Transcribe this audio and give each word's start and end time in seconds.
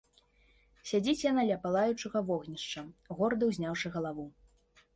Сядзіць 0.91 1.23
яна 1.31 1.43
ля 1.49 1.57
палаючага 1.67 2.23
вогнішча, 2.31 2.85
горда 3.21 3.43
ўзняўшы 3.53 3.87
галаву. 3.97 4.27